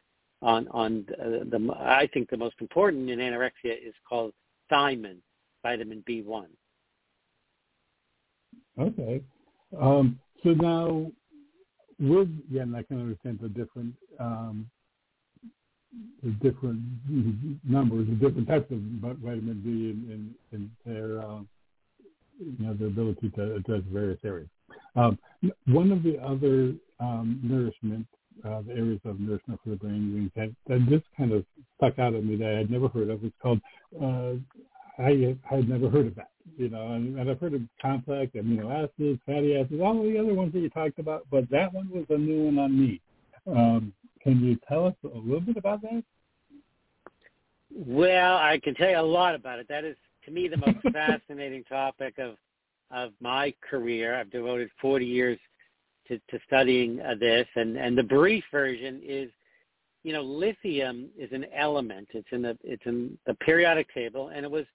[0.43, 4.33] on, on uh, the I think the most important in anorexia is called
[4.73, 5.19] thiamine,
[5.63, 6.47] vitamin B1.
[8.79, 9.21] Okay,
[9.79, 11.11] um, so now
[11.99, 14.71] with and I can understand the different um,
[16.23, 16.81] the different
[17.65, 18.79] numbers, the different types of
[19.19, 19.91] vitamin B,
[20.53, 21.41] in their uh,
[22.41, 24.49] you know, the ability to address various areas.
[24.97, 25.19] Um,
[25.67, 28.07] one of the other um, nourishment,
[28.45, 31.45] uh, the areas of nourishment for the brain that, that just kind of
[31.77, 33.25] stuck out at me that I had never heard of.
[33.25, 33.61] It's called,
[34.01, 34.35] uh,
[34.99, 38.71] I had never heard of that, you know, and, and I've heard of complex amino
[38.73, 42.05] acids, fatty acids, all the other ones that you talked about, but that one was
[42.11, 43.01] a new one on me.
[43.47, 46.03] Um, can you tell us a little bit about that?
[47.75, 49.69] Well, I can tell you a lot about it.
[49.69, 52.37] That is to me the most fascinating topic of
[52.91, 54.17] of my career.
[54.17, 55.39] I've devoted 40 years
[56.09, 59.31] to, to studying uh, this, and and the brief version is,
[60.03, 62.09] you know, lithium is an element.
[62.13, 64.67] It's in the it's in the periodic table, and it was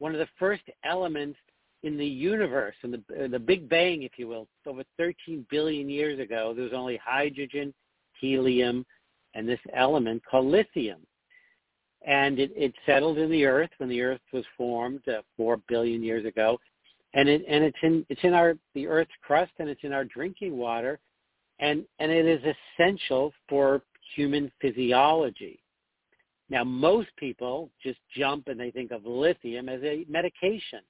[0.00, 1.38] one of the first elements
[1.82, 5.88] in the universe, in the in the Big Bang, if you will, over 13 billion
[5.88, 6.52] years ago.
[6.52, 7.72] There was only hydrogen,
[8.20, 8.84] helium,
[9.34, 11.06] and this element called lithium
[12.06, 16.02] and it, it settled in the earth when the earth was formed uh, four billion
[16.02, 16.58] years ago,
[17.14, 20.04] and it and it's in it's in our the earth's crust and it's in our
[20.04, 20.98] drinking water,
[21.58, 23.82] and and it is essential for
[24.14, 25.62] human physiology.
[26.50, 30.80] Now, most people just jump and they think of lithium as a medication,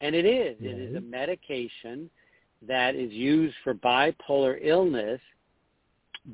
[0.00, 0.56] and it is.
[0.60, 2.08] It is a medication
[2.66, 5.20] that is used for bipolar illness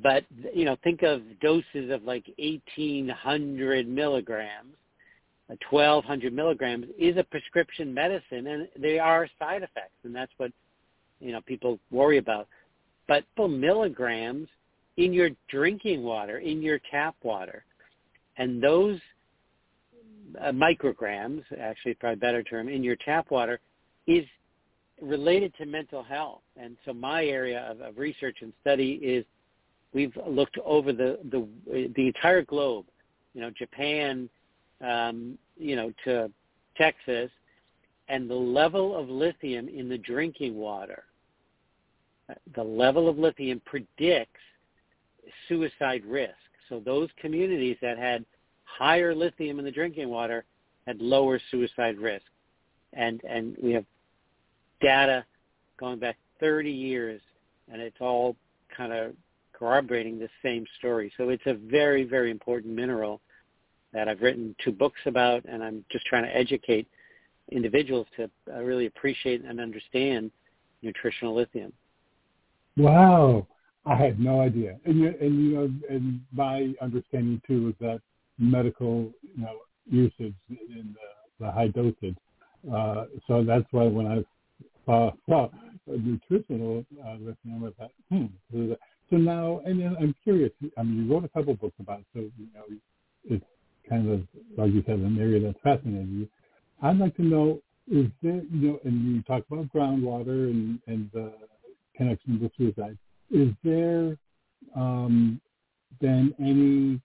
[0.01, 4.73] but you know think of doses of like 1800 milligrams
[5.69, 10.51] 1200 milligrams is a prescription medicine, and there are side effects, and that's what
[11.19, 12.47] you know people worry about.
[13.07, 14.47] But milligrams
[14.97, 17.65] in your drinking water, in your tap water,
[18.37, 18.99] and those
[20.39, 23.59] uh, micrograms, actually probably a better term, in your tap water
[24.07, 24.25] is
[25.01, 26.41] related to mental health.
[26.57, 29.25] And so my area of, of research and study is
[29.93, 31.47] we've looked over the, the,
[31.95, 32.85] the entire globe,
[33.33, 34.29] you know, Japan,
[34.81, 36.31] um, you know, to
[36.77, 37.29] Texas,
[38.07, 41.03] and the level of lithium in the drinking water.
[42.55, 44.39] The level of lithium predicts
[45.47, 46.33] suicide risk.
[46.71, 48.25] So those communities that had
[48.63, 50.45] higher lithium in the drinking water
[50.87, 52.25] had lower suicide risk.
[52.93, 53.83] And, and we have
[54.79, 55.25] data
[55.77, 57.21] going back 30 years,
[57.71, 58.37] and it's all
[58.75, 59.11] kind of
[59.51, 61.11] corroborating the same story.
[61.17, 63.19] So it's a very, very important mineral
[63.91, 66.87] that I've written two books about, and I'm just trying to educate
[67.51, 70.31] individuals to uh, really appreciate and understand
[70.81, 71.73] nutritional lithium.
[72.77, 73.45] Wow,
[73.85, 77.99] I had no idea, and you, and you know, and my understanding too is that
[78.37, 80.95] medical, you know, usage in
[81.39, 82.17] the, the high dosage.
[82.71, 84.23] Uh, so that's why when I
[84.85, 85.49] saw, saw
[85.87, 88.71] nutritional uh, lithium, I thought, hmm.
[89.09, 90.51] So now, and I'm curious.
[90.77, 92.63] I mean, you wrote a couple books about, it, so you know,
[93.25, 93.45] it's
[93.89, 94.21] kind of
[94.57, 96.27] like you said, an area that's fascinating you.
[96.81, 101.09] I'd like to know is there, you know, and you talk about groundwater and and
[101.13, 101.33] the
[101.95, 102.97] connection with suicide.
[103.31, 104.17] Is there
[104.75, 105.39] um,
[105.99, 107.01] then any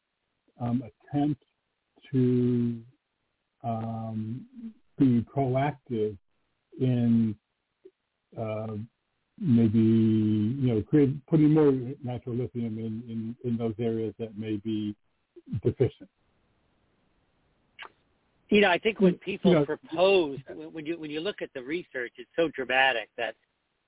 [0.60, 1.42] um, attempt
[2.12, 2.80] to
[3.62, 4.44] um,
[4.98, 6.16] be proactive
[6.80, 7.34] in
[8.38, 8.74] uh,
[9.38, 14.56] maybe you know create, putting more natural lithium in, in, in those areas that may
[14.56, 14.94] be
[15.62, 16.08] deficient.
[18.48, 20.38] You know, I think when people you know, propose,
[20.72, 23.34] when you when you look at the research, it's so dramatic that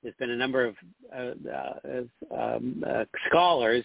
[0.02, 0.76] there's been a number of
[1.14, 3.84] uh, uh, um, uh, scholars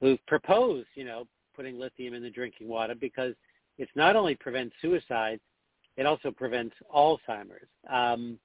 [0.00, 3.34] who've proposed, you know, putting lithium in the drinking water because
[3.78, 5.40] it's not only prevents suicide,
[5.96, 7.68] it also prevents Alzheimer's.
[7.90, 8.38] Um,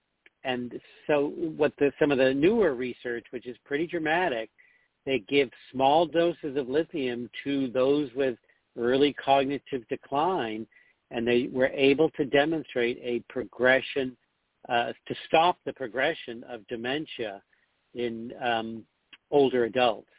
[0.44, 4.50] and so what the, some of the newer research, which is pretty dramatic,
[5.06, 8.38] they give small doses of lithium to those with
[8.78, 10.66] early cognitive decline,
[11.12, 14.16] and they were able to demonstrate a progression,
[14.70, 17.42] uh, to stop the progression of dementia
[17.96, 18.84] in um,
[19.32, 20.10] older adults.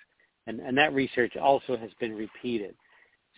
[0.46, 2.74] And, and that research also has been repeated.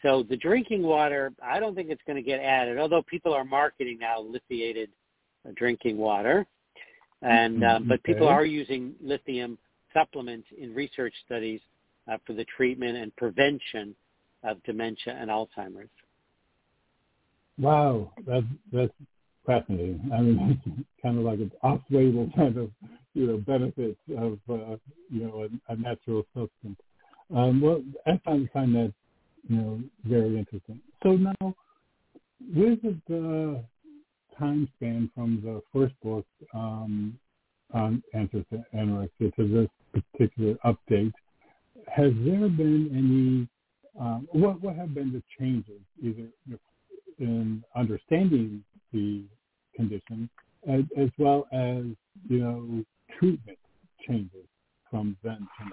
[0.02, 3.44] So the drinking water, I don't think it's going to get added, although people are
[3.44, 4.90] marketing now lithiated
[5.46, 6.46] uh, drinking water.
[7.22, 9.56] And uh, but people are using lithium
[9.94, 11.60] supplements in research studies
[12.10, 13.94] uh, for the treatment and prevention
[14.42, 15.88] of dementia and Alzheimer's.
[17.58, 18.92] Wow, that's that's
[19.46, 20.10] fascinating.
[20.12, 22.70] I mean, kind of like an off-label kind of
[23.14, 24.76] you know benefits of uh,
[25.10, 26.78] you know a, a natural substance.
[27.34, 28.92] Um, well, I find find that
[29.48, 30.80] you know very interesting.
[31.02, 31.54] So now,
[32.54, 33.64] with the
[34.38, 37.18] time span from the first book um,
[37.72, 41.12] on anorexia to this particular update,
[41.88, 46.28] has there been any, um, what, what have been the changes either
[47.18, 48.62] in understanding
[48.94, 49.24] the
[49.76, 50.30] condition
[50.66, 51.84] as, as well as,
[52.28, 52.84] you know,
[53.18, 53.58] treatment
[54.08, 54.46] changes
[54.90, 55.70] from then to now?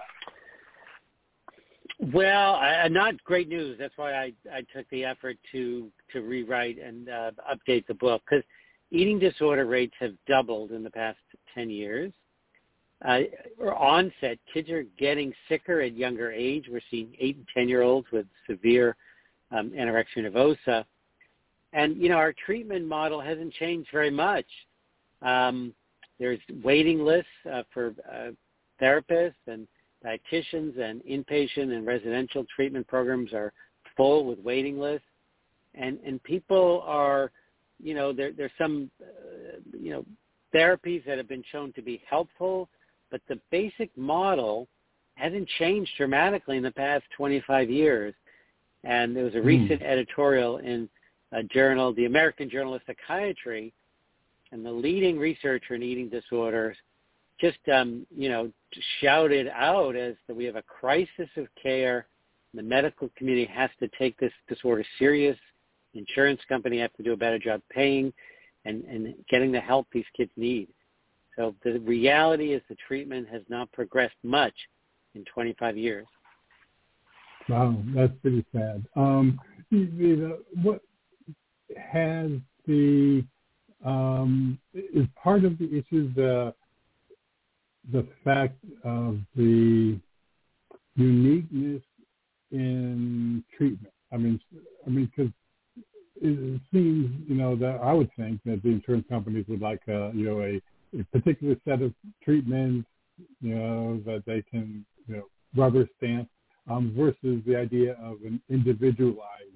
[2.13, 3.77] Well, I, not great news.
[3.79, 8.23] That's why I, I took the effort to to rewrite and uh, update the book
[8.27, 8.43] because
[8.89, 11.19] eating disorder rates have doubled in the past
[11.53, 12.11] 10 years.
[13.05, 13.21] Uh,
[13.59, 16.65] or onset, kids are getting sicker at younger age.
[16.69, 18.95] We're seeing 8 and 10 year olds with severe
[19.51, 20.85] um, anorexia nervosa.
[21.73, 24.45] And, you know, our treatment model hasn't changed very much.
[25.21, 25.73] Um,
[26.19, 28.31] there's waiting lists uh, for uh,
[28.81, 29.67] therapists and
[30.05, 33.53] dietitians and inpatient and residential treatment programs are
[33.95, 35.07] full with waiting lists.
[35.75, 37.31] And, and people are
[37.81, 40.05] you know, there, there's some, uh, you know,
[40.53, 42.69] therapies that have been shown to be helpful,
[43.09, 44.67] but the basic model
[45.15, 48.13] hasn't changed dramatically in the past 25 years.
[48.83, 49.47] And there was a hmm.
[49.47, 49.85] recent mm.
[49.85, 50.89] editorial in
[51.31, 53.73] a journal, the American Journal of Psychiatry,
[54.51, 56.75] and the leading researcher in eating disorders
[57.39, 58.51] just, um, you know,
[58.99, 62.05] shouted out as that we have a crisis of care.
[62.53, 65.37] The medical community has to take this disorder serious
[65.93, 68.13] insurance company have to do a better job paying
[68.65, 70.67] and, and getting the help these kids need.
[71.35, 74.53] So the reality is the treatment has not progressed much
[75.15, 76.05] in 25 years.
[77.49, 78.85] Wow, that's pretty sad.
[78.95, 79.39] Um,
[80.61, 80.81] what
[81.77, 82.31] has
[82.67, 83.25] the
[83.83, 86.53] um, is part of the issue the
[87.91, 89.99] the fact of the
[90.95, 91.81] uniqueness
[92.51, 93.93] in treatment.
[94.13, 94.39] I mean,
[94.85, 95.31] I mean, because
[96.21, 100.11] it seems, you know, that I would think that the insurance companies would like, a,
[100.13, 100.61] you know, a,
[100.99, 101.93] a particular set of
[102.23, 102.87] treatments,
[103.41, 105.23] you know, that they can, you know,
[105.55, 106.29] rubber stamp,
[106.69, 109.50] um, versus the idea of an individualized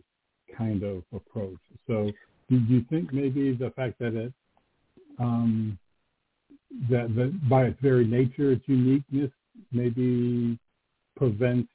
[0.57, 1.59] kind of approach.
[1.87, 2.11] So,
[2.49, 4.33] do you think maybe the fact that it
[5.19, 5.77] um,
[6.89, 9.31] that, that by its very nature, its uniqueness,
[9.71, 10.57] maybe
[11.15, 11.69] prevents,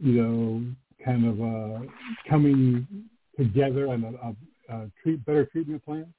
[0.00, 0.64] you know,
[1.04, 1.86] kind of uh,
[2.28, 2.86] coming
[3.36, 6.12] together and a, a, a treat, better treatment plan?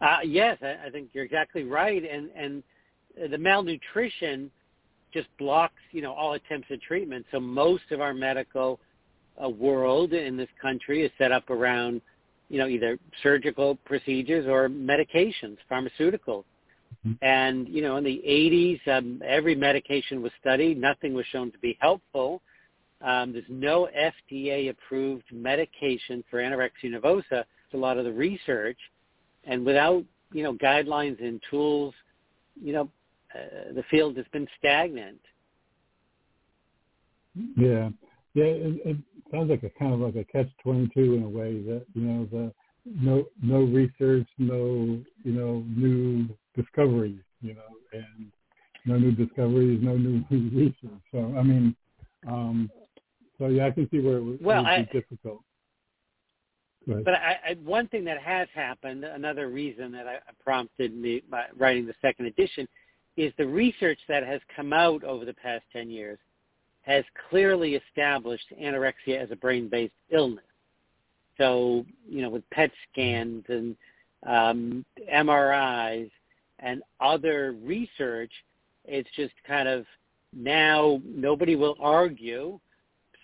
[0.00, 2.62] Uh, yes, I, I think you're exactly right, and and
[3.30, 4.50] the malnutrition
[5.14, 7.24] just blocks, you know, all attempts at treatment.
[7.32, 8.78] So most of our medical
[9.42, 12.00] uh, world in this country is set up around
[12.48, 16.44] you know, either surgical procedures or medications, pharmaceuticals.
[17.06, 17.12] Mm-hmm.
[17.22, 20.78] And, you know, in the 80s, um, every medication was studied.
[20.78, 22.42] Nothing was shown to be helpful.
[23.02, 27.40] Um, there's no FDA-approved medication for anorexia nervosa.
[27.40, 28.78] It's a lot of the research.
[29.44, 31.94] And without, you know, guidelines and tools,
[32.60, 32.88] you know,
[33.34, 35.20] uh, the field has been stagnant.
[37.56, 37.90] Yeah.
[38.34, 38.96] Yeah, it, it
[39.30, 42.02] sounds like a kind of like a catch twenty two in a way that you
[42.02, 42.52] know the
[42.84, 47.60] no no research, no you know new discoveries, you know,
[47.92, 48.30] and
[48.84, 51.00] no new discoveries, no new research.
[51.12, 51.74] So I mean,
[52.26, 52.70] um,
[53.38, 55.42] so yeah, I can see where it would, well, it would be I, difficult.
[56.86, 61.46] But I, I, one thing that has happened, another reason that I, prompted me by
[61.58, 62.68] writing the second edition,
[63.16, 66.18] is the research that has come out over the past ten years
[66.86, 70.44] has clearly established anorexia as a brain-based illness.
[71.36, 73.76] So, you know, with PET scans and
[74.24, 76.10] um, MRIs
[76.60, 78.30] and other research,
[78.84, 79.84] it's just kind of
[80.32, 82.58] now nobody will argue.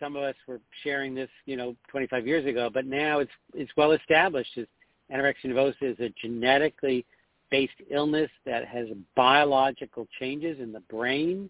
[0.01, 3.71] Some of us were sharing this, you know, 25 years ago, but now it's it's
[3.77, 4.67] well established as
[5.13, 7.07] anorexia nervosa is a genetically
[7.51, 11.49] based illness that has biological changes in the brain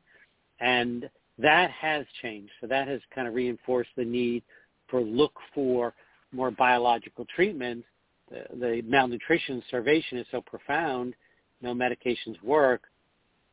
[0.60, 1.08] and
[1.38, 2.52] that has changed.
[2.60, 4.42] So that has kind of reinforced the need
[4.88, 5.94] for look for
[6.32, 7.86] more biological treatments.
[8.30, 11.14] The, the malnutrition starvation is so profound,
[11.60, 12.82] no medications work.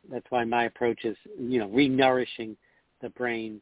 [0.10, 2.56] That's why my approach is, you know, re-nourishing
[3.02, 3.62] the brain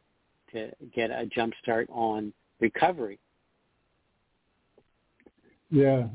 [0.52, 3.20] to get a jump start on recovery.
[5.70, 6.08] Yeah.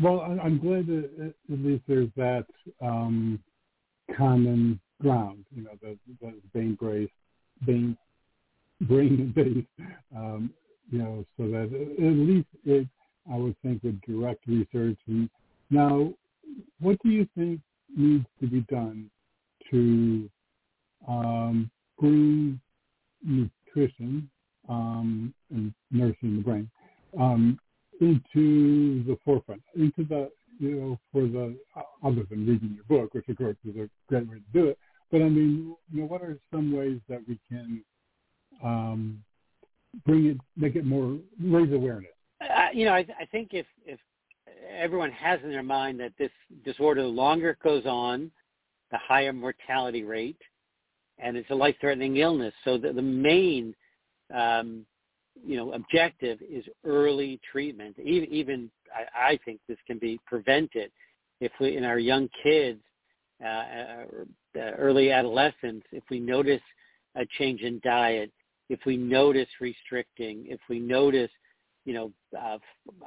[0.00, 2.46] Well, I'm glad that at least there's that
[2.80, 3.40] um,
[4.16, 7.08] common ground, you know, the, the brain brace
[7.64, 7.96] being
[8.82, 10.50] brain based, um,
[10.90, 12.86] you know, so that at least it,
[13.30, 14.98] I would think, would direct research.
[15.06, 15.28] And
[15.70, 16.12] now,
[16.80, 17.60] what do you think
[17.94, 19.10] needs to be done
[19.70, 20.30] to
[21.06, 22.60] um, bring
[23.22, 24.30] nutrition
[24.68, 26.70] um, and nourishing the brain
[27.18, 27.58] um,
[28.00, 30.30] into the forefront, into the
[30.60, 31.56] you know, for the
[32.02, 34.78] other than reading your book, which of course is a great way to do it,
[35.10, 37.84] but I mean, you know, what are some ways that we can
[38.62, 39.22] um,
[40.06, 42.10] bring it, make it more, raise awareness?
[42.40, 43.98] Uh, you know, I, I think if if
[44.70, 46.30] everyone has in their mind that this
[46.64, 48.30] disorder, the longer it goes on,
[48.90, 50.40] the higher mortality rate,
[51.18, 52.54] and it's a life-threatening illness.
[52.64, 53.74] So the, the main,
[54.34, 54.86] um,
[55.44, 57.96] you know, objective is early treatment.
[57.98, 60.90] Even, even I, I think this can be prevented
[61.40, 62.80] if we, in our young kids,
[63.44, 66.60] early adolescence, if we notice
[67.16, 68.32] a change in diet,
[68.68, 71.30] if we notice restricting, if we notice,
[71.84, 72.58] you know, uh,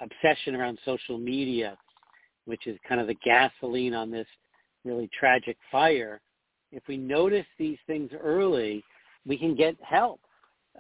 [0.02, 1.78] obsession around social media,
[2.46, 4.28] which is kind of the gasoline on this
[4.84, 6.20] really tragic fire,
[6.72, 8.84] if we notice these things early,
[9.26, 10.22] we can get help.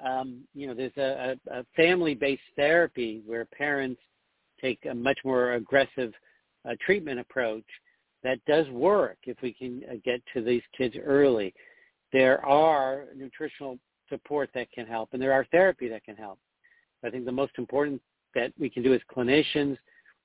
[0.03, 4.01] Um, you know, there's a, a family-based therapy where parents
[4.61, 6.13] take a much more aggressive
[6.67, 7.65] uh, treatment approach
[8.23, 11.53] that does work if we can uh, get to these kids early.
[12.13, 13.77] There are nutritional
[14.09, 16.39] support that can help, and there are therapy that can help.
[17.03, 18.01] I think the most important
[18.35, 19.77] that we can do as clinicians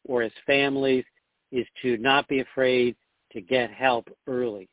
[0.06, 1.04] or as families
[1.52, 2.96] is to not be afraid
[3.32, 4.68] to get help early.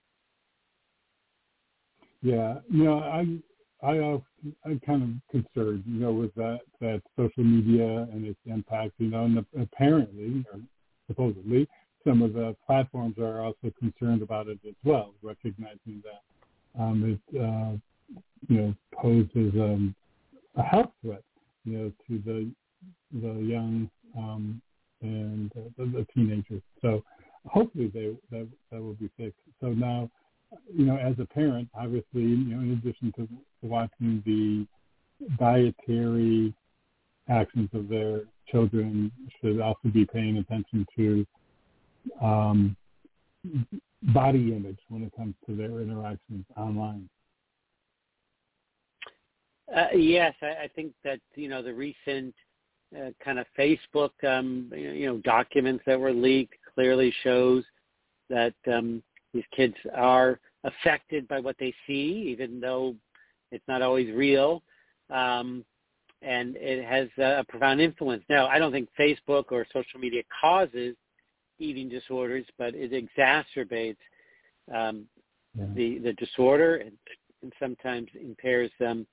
[2.22, 3.40] Yeah, you know, I
[3.86, 4.22] I
[4.66, 9.08] I'm kind of concerned, you know, with that that social media and its impact, you
[9.08, 10.60] know, and apparently or
[11.08, 11.68] supposedly
[12.06, 17.40] some of the platforms are also concerned about it as well, recognizing that um, it
[17.40, 17.78] uh,
[18.48, 19.96] you know poses um,
[20.56, 21.24] a health threat,
[21.66, 22.52] you know, to the
[23.22, 24.62] the young um,
[25.02, 26.62] and uh, the, the teenagers.
[26.82, 27.04] So
[27.46, 29.40] hopefully they that, that will be fixed.
[29.62, 30.10] So now,
[30.74, 34.68] you know, as a parent, obviously, you know, in addition to, to watching the
[35.38, 36.54] dietary
[37.30, 41.26] actions of their children, should also be paying attention to
[42.22, 42.76] um,
[44.14, 47.10] body image when it comes to their interactions online.
[49.74, 52.34] Uh, yes, I, I think that you know the recent
[52.96, 57.64] uh, kind of Facebook, um, you know, documents that were leaked clearly shows
[58.30, 59.02] that um,
[59.34, 62.96] these kids are affected by what they see, even though
[63.52, 64.62] it's not always real,
[65.10, 65.66] um,
[66.22, 68.24] and it has a profound influence.
[68.30, 70.96] Now, I don't think Facebook or social media causes
[71.60, 73.98] eating disorders, but it exacerbates
[74.74, 75.06] um,
[75.58, 75.66] yeah.
[75.76, 76.94] the the disorder and,
[77.42, 79.06] and sometimes impairs um,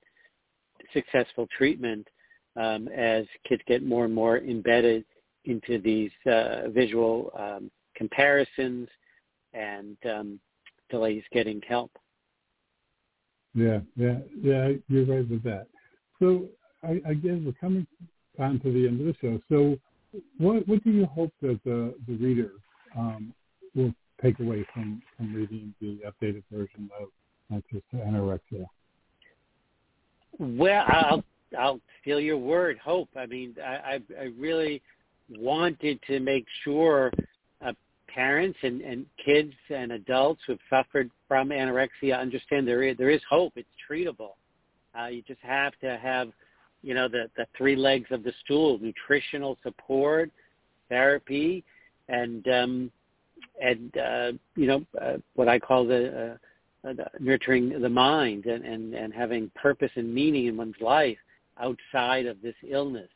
[0.93, 2.07] successful treatment
[2.55, 5.05] um, as kids get more and more embedded
[5.45, 8.87] into these uh, visual um, comparisons
[9.53, 10.39] and um,
[10.89, 11.91] delays getting help.
[13.53, 14.69] Yeah, yeah, yeah.
[14.87, 15.67] You're right with that.
[16.19, 16.45] So
[16.83, 17.85] I, I guess we're coming
[18.39, 19.41] on to the end of the show.
[19.49, 19.77] So
[20.37, 22.51] what what do you hope that the the reader
[22.97, 23.33] um,
[23.75, 27.07] will take away from from reading the updated version of
[27.51, 28.65] Answers to Anorexia?
[30.39, 31.23] Well, I'll
[31.57, 33.09] I'll steal your word, hope.
[33.15, 34.81] I mean, I I, I really
[35.29, 37.11] wanted to make sure
[37.65, 37.73] uh,
[38.07, 43.09] parents and and kids and adults who have suffered from anorexia understand there is there
[43.09, 43.53] is hope.
[43.55, 44.31] It's treatable.
[44.97, 46.29] Uh, you just have to have,
[46.83, 50.31] you know, the the three legs of the stool: nutritional support,
[50.89, 51.63] therapy,
[52.09, 52.91] and um,
[53.61, 56.37] and uh, you know uh, what I call the,
[56.83, 61.17] uh, the nurturing the mind and, and and having purpose and meaning in one's life
[61.59, 63.09] outside of this illness.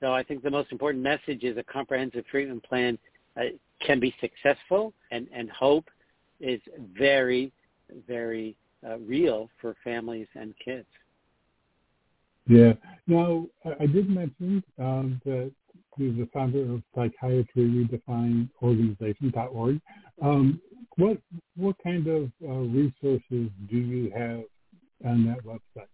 [0.00, 2.98] So I think the most important message is a comprehensive treatment plan
[3.36, 3.44] uh,
[3.80, 5.88] can be successful, and and hope
[6.40, 6.60] is
[6.96, 7.52] very
[8.06, 10.86] very uh, real for families and kids.
[12.50, 12.72] Yeah.
[13.06, 13.46] Now,
[13.78, 15.52] I did mention um, that
[15.96, 19.80] he's the founder of Psychiatry Redefined Organization.org.
[20.20, 20.60] Um,
[20.96, 21.18] what
[21.56, 24.42] what kind of uh, resources do you have
[25.08, 25.86] on that website?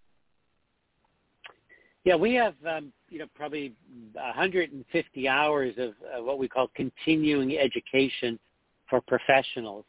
[2.05, 3.75] Yeah, we have um, you know probably
[4.15, 8.39] 150 hours of uh, what we call continuing education
[8.89, 9.85] for professionals.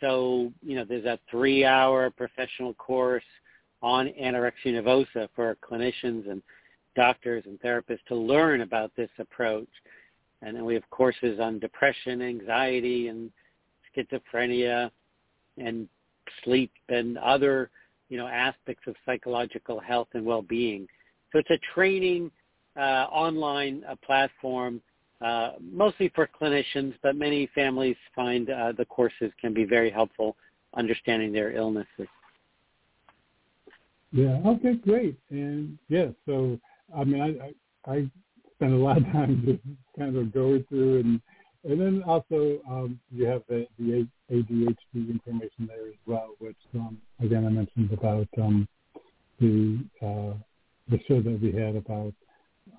[0.00, 3.22] So you know there's a three-hour professional course
[3.82, 6.42] on anorexia nervosa for clinicians and
[6.96, 9.68] doctors and therapists to learn about this approach.
[10.42, 13.30] And then we have courses on depression, anxiety, and
[13.94, 14.90] schizophrenia,
[15.58, 15.88] and
[16.44, 17.70] sleep, and other,
[18.08, 20.86] you know, aspects of psychological health and well-being.
[21.32, 22.30] So it's a training
[22.76, 24.80] uh, online uh, platform,
[25.20, 30.36] uh, mostly for clinicians, but many families find uh, the courses can be very helpful
[30.74, 32.08] understanding their illnesses.
[34.12, 34.40] Yeah.
[34.44, 34.74] Okay.
[34.74, 35.18] Great.
[35.30, 36.08] And yeah.
[36.26, 36.58] So
[36.96, 38.10] I mean, I, I, I
[38.56, 39.60] spend a lot of time just
[39.98, 41.20] kind of going through and
[41.62, 46.96] and then also um, you have the, the ADHD information there as well, which um,
[47.22, 48.66] again I mentioned about um,
[49.40, 50.34] the uh,
[50.88, 52.14] the show that we had about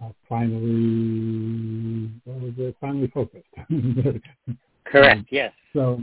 [0.04, 2.76] uh, finally what was it?
[2.82, 3.46] Finally focused.
[4.86, 5.26] Correct.
[5.30, 5.54] Yes.
[5.74, 6.02] So,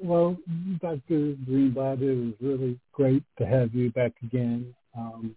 [0.00, 0.36] well,
[0.80, 1.36] Dr.
[1.48, 4.74] Greenblatt, it was really great to have you back again.
[4.96, 5.36] Um,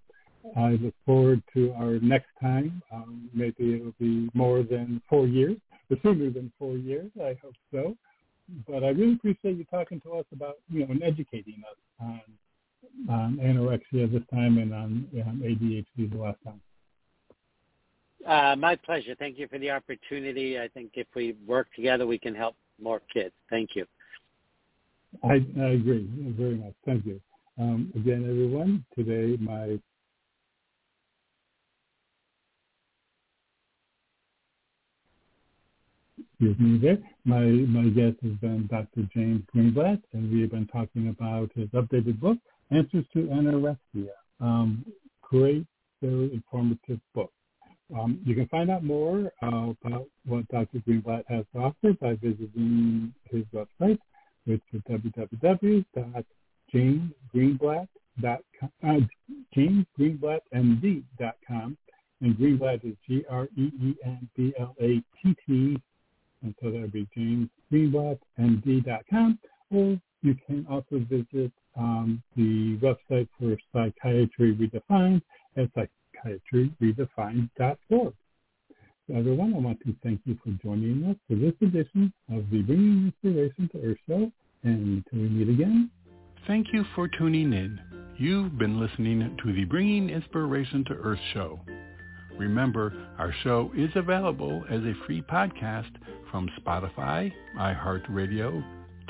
[0.56, 2.82] I look forward to our next time.
[2.92, 5.58] Um, maybe it'll be more than four years,
[5.90, 7.12] or sooner than four years.
[7.20, 7.96] I hope so.
[8.68, 12.22] But I really appreciate you talking to us about, you know, and educating us on,
[13.10, 16.62] on anorexia this time and on, ADHD the last time.
[18.26, 19.16] Uh, my pleasure.
[19.18, 20.60] Thank you for the opportunity.
[20.60, 23.34] I think if we work together, we can help more kids.
[23.50, 23.86] Thank you.
[25.24, 26.74] I, I agree very much.
[26.86, 27.22] Thank you.
[27.58, 29.80] Um, again, everyone, today my
[36.40, 36.98] excuse me there.
[37.24, 39.08] My my guest has been Dr.
[39.14, 42.38] James Greenblatt, and we have been talking about his updated book,
[42.72, 44.10] Answers to Anorexia.
[44.42, 44.86] Um,
[45.22, 45.66] great,
[46.02, 47.32] very informative book.
[47.94, 50.80] Um, you can find out more uh, about what Dr.
[50.88, 54.00] Greenblatt has to offer by visiting his website,
[54.46, 57.88] which is www.jamesgreenblatt.com,
[58.84, 59.00] uh,
[59.56, 61.78] jamesgreenblattmd.com.
[62.22, 63.82] And Greenblatt is G-R-E-E-N-B-L-A-T-T
[66.46, 67.08] and so that would be
[67.72, 69.40] jamesgreenblattmd.com.
[69.72, 75.24] Or you can also visit um, the website for Psychiatry Redefined
[75.58, 75.74] at
[76.26, 78.14] psychiatryredefined.org.
[79.14, 83.14] everyone, I want to thank you for joining us for this edition of the Bringing
[83.24, 84.32] Inspiration to Earth show.
[84.64, 85.92] And until we meet again,
[86.48, 87.80] thank you for tuning in.
[88.18, 91.60] You've been listening to the Bringing Inspiration to Earth show.
[92.38, 95.92] Remember, our show is available as a free podcast
[96.32, 98.64] from Spotify, iHeartRadio,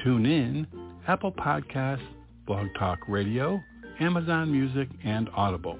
[0.05, 0.68] TuneIn,
[1.07, 2.05] Apple Podcasts,
[2.45, 3.61] Blog Talk Radio,
[3.99, 5.80] Amazon Music, and Audible.